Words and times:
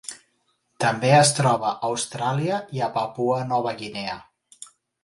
També 0.83 1.11
es 1.17 1.33
troba 1.41 1.67
a 1.73 1.91
Austràlia 1.91 2.59
i 2.79 2.85
a 2.87 2.91
Papua 2.99 3.43
Nova 3.53 3.77
Guinea. 3.85 4.19